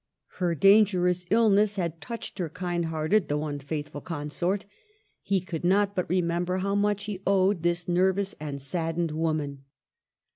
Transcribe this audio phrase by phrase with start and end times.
[0.39, 4.65] Her dangerous illness had touched her kind hearted though unfaithful consort;
[5.21, 9.63] he could not but remember how much he owed this nervous and saddened wo man.